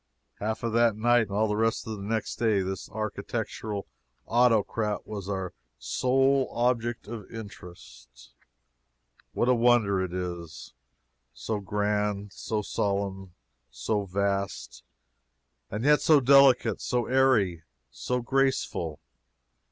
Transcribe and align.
Half 0.39 0.63
of 0.63 0.73
that 0.73 0.95
night, 0.95 1.27
and 1.27 1.29
all 1.29 1.51
of 1.51 1.81
the 1.85 1.97
next 2.01 2.37
day, 2.37 2.63
this 2.63 2.89
architectural 2.89 3.85
autocrat 4.25 5.05
was 5.05 5.29
our 5.29 5.53
sole 5.77 6.49
object 6.53 7.07
of 7.07 7.29
interest. 7.29 8.31
What 9.33 9.47
a 9.47 9.53
wonder 9.53 10.01
it 10.01 10.11
is! 10.11 10.73
So 11.35 11.59
grand, 11.59 12.33
so 12.33 12.63
solemn, 12.63 13.35
so 13.69 14.05
vast! 14.05 14.83
And 15.69 15.83
yet 15.85 16.01
so 16.01 16.19
delicate, 16.19 16.81
so 16.81 17.05
airy, 17.05 17.61
so 17.91 18.21
graceful! 18.23 18.99